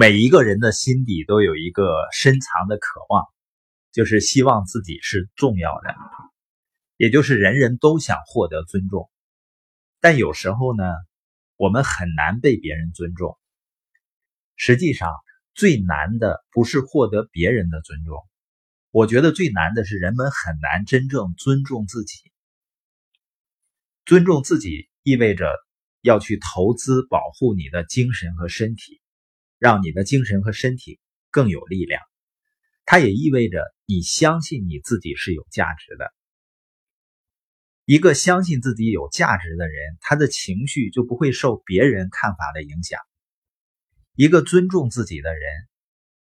[0.00, 3.26] 每一个人的心底都有一个深藏的渴望，
[3.90, 5.92] 就是希望自己是重要的，
[6.96, 9.10] 也就是人人都想获得尊重。
[9.98, 10.84] 但有时候呢，
[11.56, 13.36] 我们很难被别人尊重。
[14.54, 15.10] 实际上，
[15.52, 18.24] 最难的不是获得别人的尊重，
[18.92, 22.20] 我觉得最难的是人们很难真正尊重自己。
[24.04, 25.52] 尊重自己意味着
[26.02, 29.00] 要去投资保护你的精神和身体。
[29.58, 31.00] 让你的精神和身体
[31.30, 32.02] 更有力量，
[32.84, 36.12] 它也意味着你相信你自己是有价值的。
[37.84, 43.00] 一个相信自己有价值的人，他的情绪就不会受别人看法的影响。
[44.14, 45.42] 一个尊重自己的人，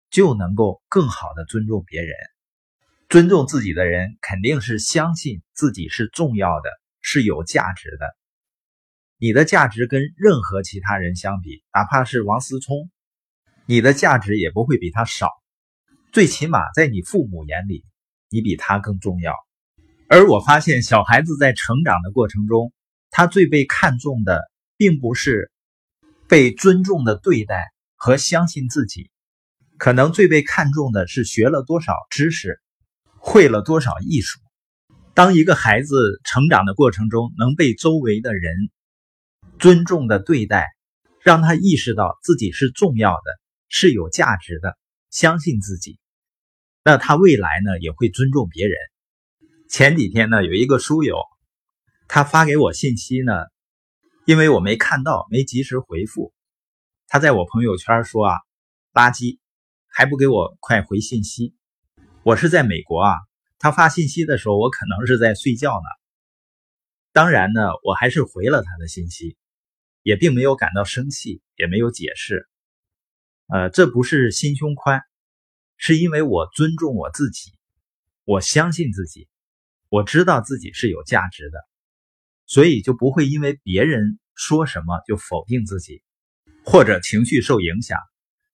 [0.09, 2.13] 就能够更好的尊重别人。
[3.07, 8.17] 尊重自己的人，肯定是相信自己是重要的，是有价值的。
[9.17, 12.91] 你的价值跟任何其他人相比，哪怕是王思聪。
[13.67, 15.29] 你的价值也不会比他少，
[16.11, 17.83] 最起码在你父母眼里，
[18.29, 19.33] 你比他更重要。
[20.07, 22.71] 而我发现，小孩子在成长的过程中，
[23.09, 24.43] 他最被看重的，
[24.77, 25.51] 并不是
[26.27, 29.09] 被尊重的对待和相信自己，
[29.79, 32.61] 可能最被看重的是学了多少知识，
[33.17, 34.39] 会了多少艺术。
[35.15, 38.69] 当一个孩子成长的过程中，能被周围的人
[39.57, 40.67] 尊重的对待，
[41.23, 43.44] 让他意识到自己是重要的。
[43.67, 44.77] 是有价值的，
[45.09, 45.99] 相信自己，
[46.83, 48.77] 那他未来呢也会尊重别人。
[49.69, 51.17] 前几天呢，有一个书友，
[52.07, 53.33] 他发给我信息呢，
[54.25, 56.33] 因为我没看到，没及时回复，
[57.07, 58.35] 他在我朋友圈说啊，
[58.93, 59.39] 垃圾，
[59.87, 61.55] 还不给我快回信息。
[62.23, 63.15] 我是在美国啊，
[63.59, 65.87] 他发信息的时候，我可能是在睡觉呢。
[67.11, 69.37] 当然呢，我还是回了他的信息，
[70.03, 72.47] 也并没有感到生气，也没有解释。
[73.47, 75.01] 呃，这不是心胸宽，
[75.77, 77.51] 是因为我尊重我自己，
[78.23, 79.27] 我相信自己，
[79.89, 81.59] 我知道自己是有价值的，
[82.45, 86.01] 所以就不会因为别人说什么就否定自己，
[86.65, 87.99] 或者情绪受影响。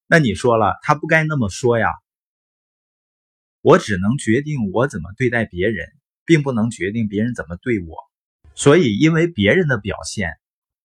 [0.07, 1.87] 那你说了，他不该那么说呀。
[3.61, 5.87] 我只能决定我怎么对待别人，
[6.25, 7.95] 并不能决定别人怎么对我。
[8.55, 10.31] 所以，因为别人的表现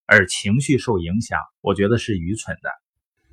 [0.04, 2.70] 而情绪受影响，我觉得是愚蠢的。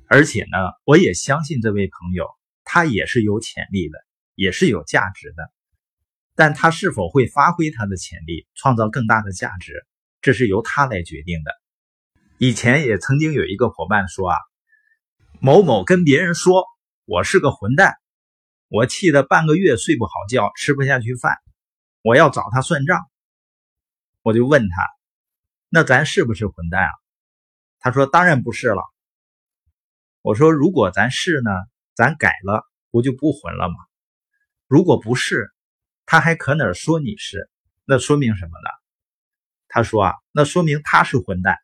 [0.06, 2.28] 而且呢，我也相信这位朋友，
[2.64, 3.98] 他也是有潜力的，
[4.34, 5.50] 也是有价值的。
[6.34, 9.86] 但他是否会发挥他的潜力，创造更大的价值，
[10.20, 11.52] 这是由他来决定的。
[12.38, 14.36] 以前也曾经有一个伙伴说啊，
[15.40, 16.64] 某某跟别人说
[17.04, 17.94] 我是个混蛋，
[18.68, 21.36] 我气得半个月睡不好觉，吃不下去饭，
[22.02, 23.00] 我要找他算账。
[24.22, 24.82] 我就问他，
[25.68, 26.90] 那咱是不是混蛋啊？
[27.78, 28.82] 他说当然不是了。
[30.24, 31.50] 我说：“如果咱是呢，
[31.92, 33.74] 咱改了，不就不混了吗？
[34.66, 35.50] 如果不是，
[36.06, 37.50] 他还可哪说你是？
[37.84, 38.70] 那说明什么呢？”
[39.68, 41.58] 他说：“啊，那说明他是混蛋。”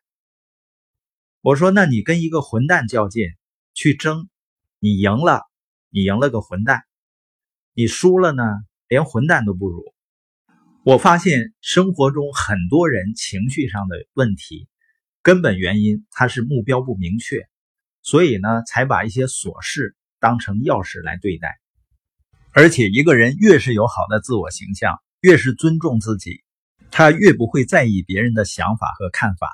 [1.41, 3.31] 我说：“那你跟一个混蛋较劲，
[3.73, 4.29] 去争，
[4.77, 5.41] 你赢了，
[5.89, 6.81] 你赢了个混蛋；
[7.73, 8.43] 你输了呢，
[8.87, 9.83] 连混蛋都不如。”
[10.85, 14.67] 我发现生活中很多人情绪上的问题，
[15.23, 17.49] 根本原因他是目标不明确。
[18.01, 21.59] 所以呢，才把一些琐事当成钥匙来对待。
[22.53, 26.43] 而且，一个人越是有好的自我形象，越是尊重自己，
[26.91, 29.49] 他越不会在意别人的想法和看法。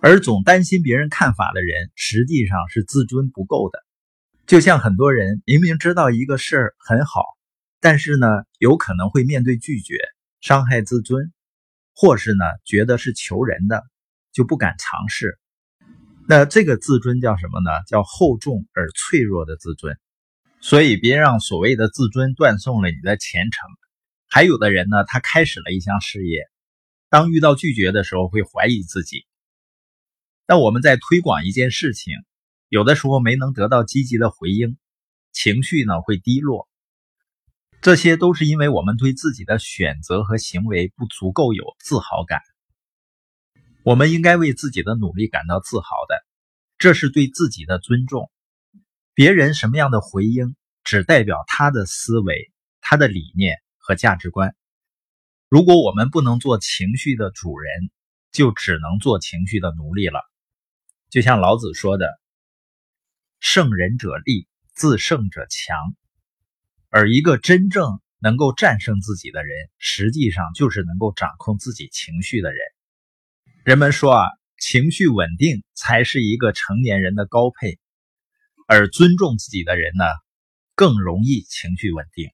[0.00, 3.78] 而总担心别人看法的人，实际上是自尊不够的。
[4.44, 7.22] 就像很多人明明知道一个事儿很好，
[7.80, 8.26] 但是呢，
[8.58, 9.94] 有可能会面对拒绝，
[10.40, 11.32] 伤害自尊，
[11.94, 13.84] 或是呢，觉得是求人的，
[14.32, 15.38] 就不敢尝试。
[16.28, 17.70] 那这个自尊叫什么呢？
[17.86, 19.98] 叫厚重而脆弱的自尊。
[20.60, 23.68] 所以别让所谓的自尊断送了你的前程。
[24.28, 26.48] 还有的人呢，他开始了一项事业，
[27.10, 29.26] 当遇到拒绝的时候会怀疑自己。
[30.46, 32.14] 那我们在推广一件事情，
[32.68, 34.78] 有的时候没能得到积极的回应，
[35.32, 36.68] 情绪呢会低落。
[37.80, 42.40] 这些都是因为我们对自己的选择和行为不足够有自豪感。
[43.84, 46.24] 我们应该为自己的努力感到自豪的，
[46.78, 48.30] 这是对自己的尊重。
[49.12, 54.54] 别人什么样的回应，只代表他的思维、他的理念和价值观。
[55.48, 57.90] 如果我们不能做情绪的主人，
[58.30, 60.20] 就只能做情绪的奴隶了。
[61.10, 62.06] 就像老子说的
[63.40, 65.76] ：“胜人者力，自胜者强。”
[66.88, 72.60] 而一个真正能够战胜自己的人，实际上就是能够掌控自己情绪的人。
[73.64, 74.26] 人们说啊，
[74.58, 77.78] 情绪稳定才是一个成年人的高配。
[78.66, 80.04] 而尊重自己的人呢，
[80.74, 82.28] 更容易情绪稳定。